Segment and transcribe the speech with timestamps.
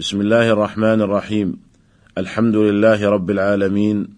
[0.00, 1.56] بسم الله الرحمن الرحيم.
[2.18, 4.08] الحمد لله رب العالمين.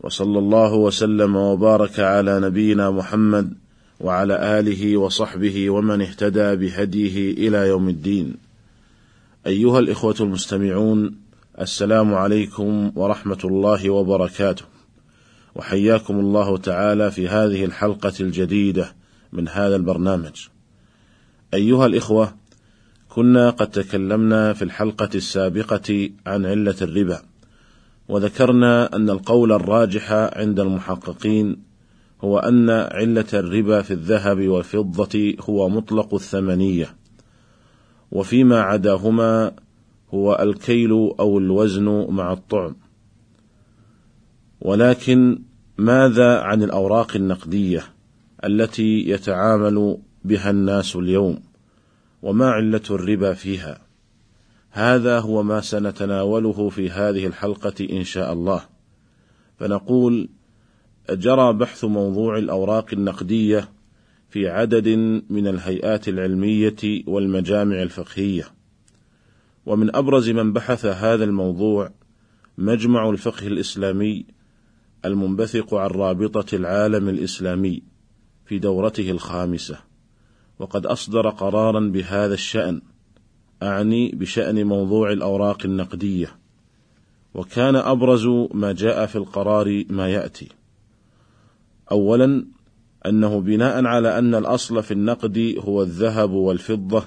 [0.00, 3.54] وصلى الله وسلم وبارك على نبينا محمد
[4.00, 8.34] وعلى آله وصحبه ومن اهتدى بهديه إلى يوم الدين.
[9.46, 11.16] أيها الإخوة المستمعون
[11.60, 14.64] السلام عليكم ورحمة الله وبركاته.
[15.54, 18.94] وحياكم الله تعالى في هذه الحلقة الجديدة
[19.32, 20.46] من هذا البرنامج.
[21.54, 22.45] أيها الإخوة
[23.16, 27.22] كنا قد تكلمنا في الحلقة السابقة عن علة الربا
[28.08, 31.62] وذكرنا أن القول الراجح عند المحققين
[32.20, 36.94] هو أن علة الربا في الذهب والفضة هو مطلق الثمنية
[38.12, 39.52] وفيما عداهما
[40.14, 40.90] هو الكيل
[41.20, 42.76] أو الوزن مع الطعم.
[44.60, 45.42] ولكن
[45.78, 47.82] ماذا عن الأوراق النقدية
[48.44, 51.45] التي يتعامل بها الناس اليوم؟
[52.22, 53.80] وما علة الربا فيها.
[54.70, 58.62] هذا هو ما سنتناوله في هذه الحلقة إن شاء الله.
[59.58, 60.28] فنقول
[61.10, 63.68] جرى بحث موضوع الأوراق النقدية
[64.30, 64.88] في عدد
[65.30, 68.44] من الهيئات العلمية والمجامع الفقهية.
[69.66, 71.90] ومن أبرز من بحث هذا الموضوع
[72.58, 74.26] مجمع الفقه الإسلامي
[75.04, 77.82] المنبثق عن رابطة العالم الإسلامي
[78.46, 79.78] في دورته الخامسة.
[80.58, 82.80] وقد أصدر قرارا بهذا الشأن
[83.62, 86.28] أعني بشأن موضوع الأوراق النقدية
[87.34, 90.48] وكان أبرز ما جاء في القرار ما يأتي.
[91.90, 92.46] اولا
[93.06, 97.04] أنه بناء على أن الأصل في النقد هو الذهب والفضة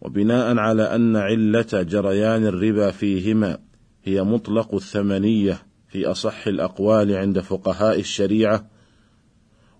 [0.00, 3.58] وبناء على أن علة جريان الربا فيهما
[4.04, 8.66] هي مطلق الثمنية في أصح الأقوال عند فقهاء الشريعة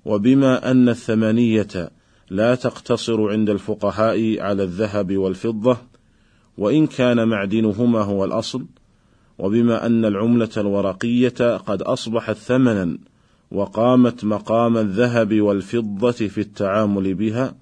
[0.05, 1.91] وبما أن الثمنية
[2.31, 5.77] لا تقتصر عند الفقهاء على الذهب والفضة
[6.59, 8.67] وإن كان معدنهما هو الأصل
[9.39, 12.99] وبما أن العملة الورقية قد أصبحت ثمنا
[13.51, 17.55] وقامت مقام الذهب والفضة في التعامل بها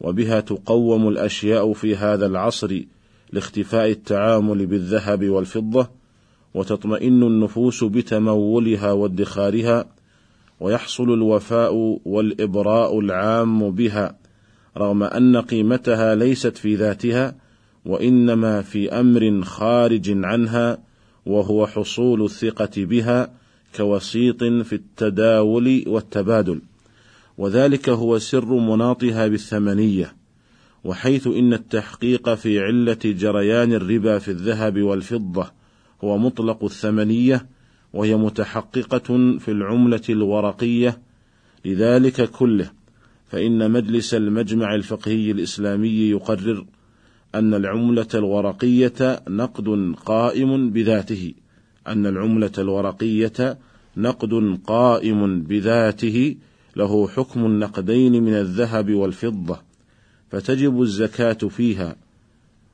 [0.00, 2.80] وبها تقوم الأشياء في هذا العصر
[3.32, 5.88] لاختفاء التعامل بالذهب والفضة
[6.54, 9.84] وتطمئن النفوس بتمولها وادخارها
[10.60, 14.16] ويحصل الوفاء والإبراء العام بها
[14.76, 17.36] رغم أن قيمتها ليست في ذاتها
[17.84, 20.78] وإنما في أمر خارج عنها
[21.26, 23.32] وهو حصول الثقة بها
[23.76, 26.60] كوسيط في التداول والتبادل.
[27.38, 30.16] وذلك هو سر مناطها بالثمنيه
[30.84, 35.50] وحيث إن التحقيق في علة جريان الربا في الذهب والفضة
[36.04, 37.46] هو مطلق الثمنيه
[37.94, 40.98] وهي متحققة في العملة الورقية
[41.64, 42.70] لذلك كله
[43.28, 46.66] فإن مجلس المجمع الفقهي الإسلامي يقرر
[47.34, 51.34] أن العملة الورقية نقد قائم بذاته
[51.86, 53.58] أن العملة الورقية
[53.96, 56.36] نقد قائم بذاته
[56.76, 59.60] له حكم النقدين من الذهب والفضة
[60.30, 61.96] فتجب الزكاة فيها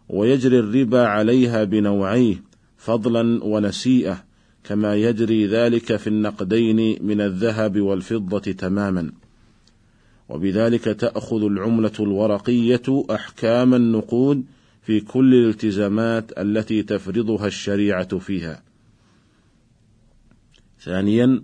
[0.09, 2.43] ويجري الربا عليها بنوعيه
[2.77, 4.30] فضلا ونسيئة.
[4.65, 9.13] كما يجري ذلك في النقدين من الذهب والفضة تماما
[10.29, 14.45] وبذلك تأخذ العملة الورقية أحكام النقود
[14.83, 18.63] في كل الالتزامات التي تفرضها الشريعة فيها.
[20.81, 21.43] ثانيا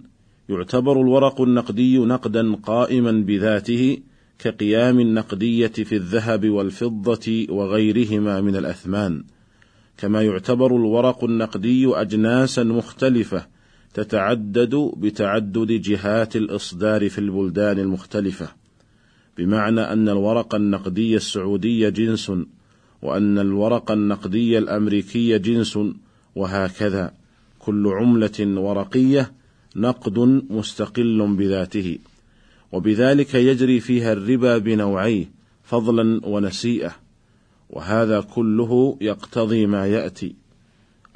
[0.48, 3.98] يعتبر الورق النقدي نقدا قائما بذاته
[4.38, 9.24] كقيام النقدية في الذهب والفضة وغيرهما من الأثمان.
[9.98, 13.46] كما يعتبر الورق النقدي اجناسا مختلفة
[13.94, 18.48] تتعدد بتعدد جهات الإصدار في البلدان المختلفة
[19.38, 22.32] بمعنى أن الورق النقدي السعودي جنس
[23.02, 25.78] وأن الورق النقدي الأمريكي جنس
[26.34, 27.14] وهكذا
[27.58, 29.32] كل عملة ورقية
[29.76, 30.18] نقد
[30.50, 31.98] مستقل بذاته
[32.72, 35.30] وبذلك يجري فيها الربا بنوعيه
[35.64, 37.05] فضلا ونسيئة.
[37.70, 40.34] وهذا كله يقتضي ما يأتي.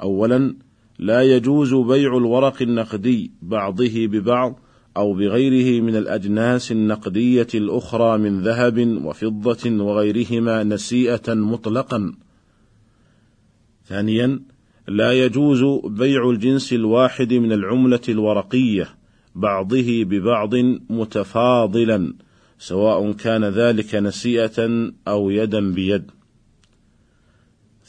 [0.01, 0.55] اولا
[0.99, 4.59] لا يجوز بيع الورق النقدي بعضه ببعض
[4.97, 12.13] أو بغيره من الأجناس النقدية الأخرى من ذهب وفضة وغيرهما نسيئة مطلقا.
[13.85, 14.39] ثانيا
[14.87, 18.89] لا يجوز بيع الجنس الواحد من العملة الورقية
[19.35, 20.55] بعضه ببعض
[20.89, 22.13] متفاضلا
[22.59, 26.11] سواء كان ذلك نسيئة أو يدا بيد.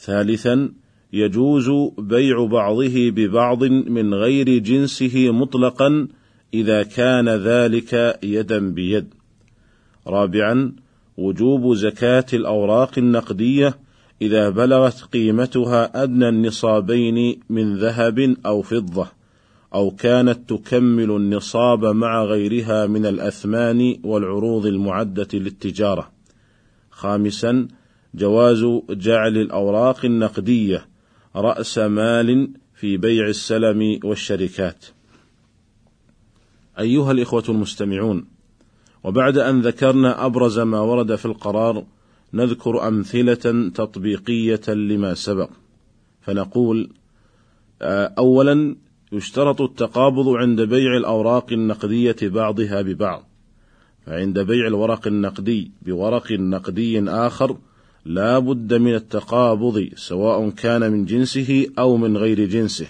[0.05, 0.71] ثالثا
[1.13, 6.07] يجوز بيع بعضه ببعض من غير جنسه مطلقا
[6.53, 9.13] إذا كان ذلك يدا بيد
[10.07, 10.75] رابعا
[11.17, 13.77] وجوب زكاة الأوراق النقدية
[14.21, 19.07] إذا بلغت قيمتها أدنى النصابين من ذهب أو فضة
[19.73, 26.11] أو كانت تكمل النصاب مع غيرها من الأثمان والعروض المعدة للتجارة.
[26.91, 27.67] خامسا
[28.15, 30.87] جواز جعل الأوراق النقدية
[31.35, 34.85] رأس مال في بيع السلم والشركات.
[36.79, 38.25] أيها الإخوة المستمعون،
[39.03, 41.85] وبعد أن ذكرنا أبرز ما ورد في القرار،
[42.33, 45.49] نذكر أمثلة تطبيقية لما سبق،
[46.21, 46.89] فنقول:
[47.81, 48.75] آه، أولا
[49.11, 53.29] يشترط التقابض عند بيع الأوراق النقدية بعضها ببعض،
[54.05, 57.57] فعند بيع الورق النقدي بورق نقدي آخر
[58.05, 62.87] لا بد من التقابض سواء كان من جنسه أو من غير جنسه.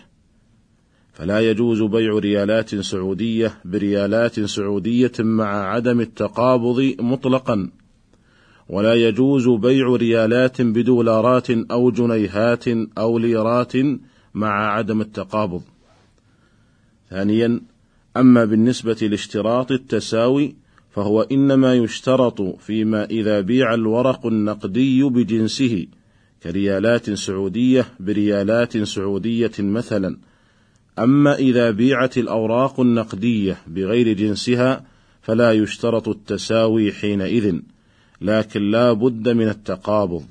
[1.13, 7.69] فلا يجوز بيع ريالات سعودية بريالات سعودية مع عدم التقابض مطلقا.
[8.69, 12.65] ولا يجوز بيع ريالات بدولارات أو جنيهات
[12.97, 13.73] أو ليرات
[14.33, 15.61] مع عدم التقابض.
[17.09, 17.61] ثانيا
[18.17, 20.55] أما بالنسبة لاشتراط التساوي
[20.93, 25.87] فهو إنما يشترط فيما إذا بيع الورق النقدي بجنسه
[26.43, 30.17] كريالات سعودية بريالات سعودية مثلا.
[30.99, 34.85] أما إذا بيعت الأوراق النقدية بغير جنسها
[35.21, 37.59] فلا يشترط التساوي حينئذ
[38.21, 40.23] لكن لا بد من التقابض.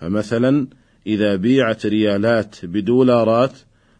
[0.00, 0.66] فمثلا
[1.06, 3.52] إذا بيعت ريالات بدولارات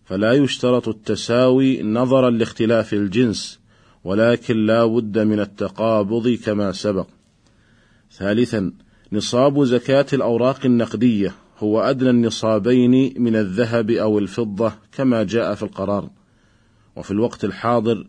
[0.05, 3.64] فلا يشترط التساوي نظرا لاختلاف الجنس
[4.05, 7.07] ولكن لا بد من التقابض كما سبق.
[8.13, 8.73] ثالثا
[9.13, 16.11] نصاب زكاة الأوراق النقدية هو أدنى النصابين من الذهب أو الفضة كما جاء في القرار.
[16.97, 18.07] وفي الوقت الحاضر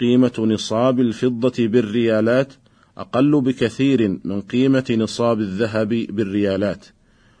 [0.00, 2.52] قيمة نصاب الفضة بالريالات
[2.98, 6.86] أقل بكثير من قيمة نصاب الذهب بالريالات،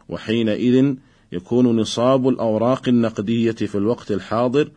[0.08, 0.94] وحينئذ
[1.32, 4.70] يكون نصاب الأوراق النقدية في الوقت الحاضر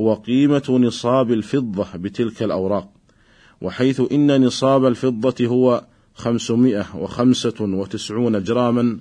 [0.00, 2.88] هو قيمة نصاب الفضة بتلك الأوراق
[3.60, 5.84] وحيث إن نصاب الفضة هو
[6.14, 9.00] خمسمائة وخمسة وتسعون جراما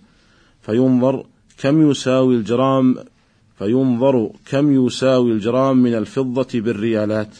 [0.61, 1.25] فينظر
[1.57, 2.95] كم يساوي الجرام
[3.57, 7.35] فينظر كم يساوي الجرام من الفضة بالريالات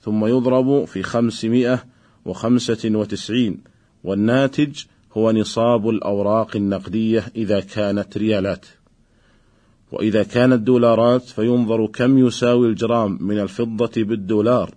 [0.00, 1.84] ثم يضرب في خمسمائة
[2.24, 3.60] وخمسة وتسعين
[4.04, 4.84] والناتج
[5.16, 8.66] هو نصاب الأوراق النقدية إذا كانت ريالات.
[9.96, 14.74] وإذا كانت دولارات فينظر كم يساوي الجرام من الفضة بالدولار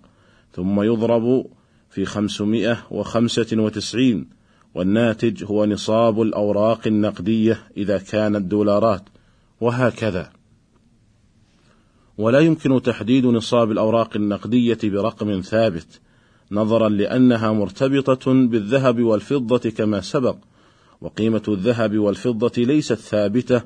[0.52, 1.46] ثم يضرب
[1.90, 4.28] في خمسمائة وخمسة وتسعين
[4.74, 9.02] والناتج هو نصاب الأوراق النقدية إذا كانت دولارات
[9.60, 10.30] وهكذا.
[12.18, 16.00] ولا يمكن تحديد نصاب الأوراق النقدية برقم ثابت
[16.52, 20.36] نظرا لأنها مرتبطة بالذهب والفضة كما سبق
[21.00, 23.62] وقيمة الذهب والفضة ليست ثابتة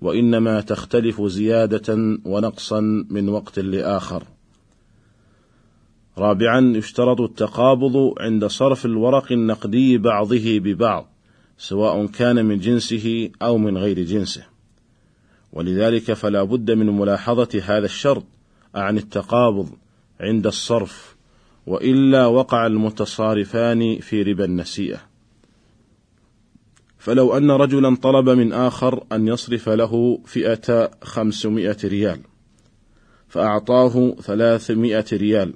[0.00, 2.80] وإنما تختلف زيادة ونقصا
[3.10, 4.24] من وقت لآخر.
[6.18, 11.06] رابعا يشترط التقابض عند صرف الورق النقدي بعضه ببعض
[11.58, 14.44] سواء كان من جنسه أو من غير جنسه.
[15.52, 18.24] ولذلك فلا بد من ملاحظة هذا الشرط
[18.74, 19.68] عن التقابض
[20.20, 21.16] عند الصرف
[21.66, 25.13] وإلا وقع المتصارفان في ربا النسيئة.
[27.04, 32.20] فلو أن رجلا طلب من آخر أن يصرف له فئة خمسمائة ريال
[33.28, 35.52] فأعطاه ثلاثمائة ريال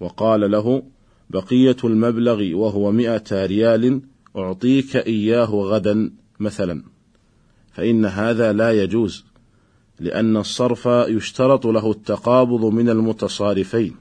[0.00, 0.82] وقال له
[1.30, 4.02] بقية المبلغ وهو مئة ريال
[4.36, 6.82] أعطيك إياه غدا مثلا
[7.72, 9.24] فإن هذا لا يجوز
[10.00, 13.96] لأن الصرف يشترط له التقابض من المتصارفين.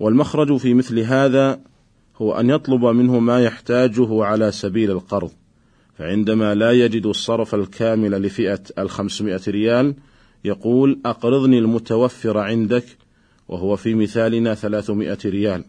[0.00, 1.60] والمخرج في مثل هذا
[2.18, 5.30] هو أن يطلب منه ما يحتاجه على سبيل القرض
[5.98, 9.94] فعندما لا يجد الصرف الكامل لفئة الخمسمائة ريال
[10.44, 12.84] يقول أقرضني المتوفر عندك
[13.48, 15.64] وهو في مثالنا ثلاثمائة ريال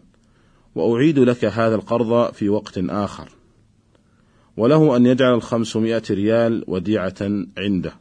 [0.74, 3.28] وأعيد لك هذا القرض في وقت آخر.
[4.56, 7.16] وله أن يجعل الخمسمائة ريال وديعة
[7.58, 7.92] عنده.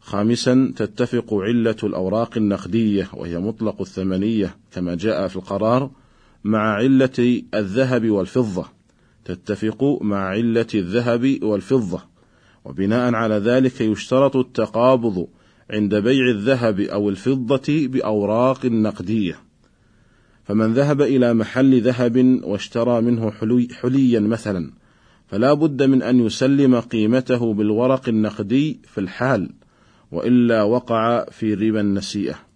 [0.00, 5.90] خامسا تتفق علة الأوراق النقدية وهي مطلق الثمنية كما جاء في القرار
[6.44, 8.66] مع علة الذهب والفضة.
[9.24, 12.02] تتفق مع علة الذهب والفضة.
[12.64, 15.26] وبناء على ذلك يشترط التقابض
[15.70, 19.36] عند بيع الذهب أو الفضة بأوراق نقدية.
[20.44, 24.72] فمن ذهب إلى محل ذهب واشترى منه حلي حليا مثلا
[25.26, 29.50] فلا بد من أن يسلم قيمته بالورق النقدي في الحال
[30.12, 32.49] وإلا وقع في ربا النسيئة.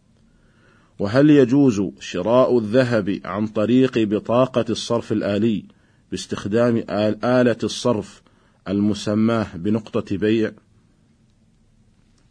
[0.98, 5.64] وهل يجوز شراء الذهب عن طريق بطاقة الصرف الآلي
[6.10, 6.84] باستخدام
[7.24, 8.22] آلة الصرف
[8.68, 10.52] المسماة بنقطة بيع؟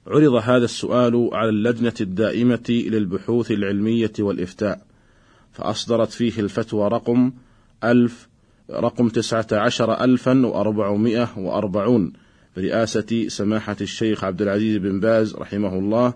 [0.07, 4.85] عرض هذا السؤال على اللجنة الدائمة للبحوث العلمية والإفتاء
[5.51, 7.33] فأصدرت فيه الفتوى رقم
[7.83, 8.29] ألف
[8.71, 12.13] رقم تسعة عشر ألفا وأربعمائة وأربعون
[12.57, 16.13] برئاسة سماحة الشيخ عبد العزيز بن باز رحمه الله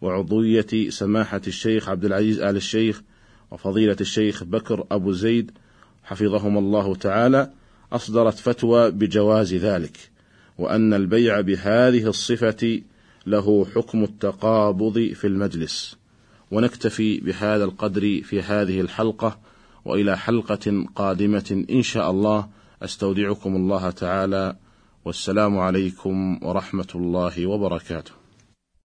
[0.00, 3.02] وعضوية سماحة الشيخ عبد العزيز آل الشيخ
[3.50, 5.50] وفضيلة الشيخ بكر أبو زيد
[6.04, 7.50] حفظهما الله تعالى
[7.92, 10.10] أصدرت فتوى بجواز ذلك
[10.58, 12.80] وأن البيع بهذه الصفة
[13.26, 15.96] له حكم التقابض في المجلس.
[16.50, 19.38] ونكتفي بهذا القدر في هذه الحلقة
[19.84, 22.48] وإلى حلقة قادمة إن شاء الله.
[22.82, 24.56] أستودعكم الله تعالى
[25.04, 28.19] والسلام عليكم ورحمة الله وبركاته.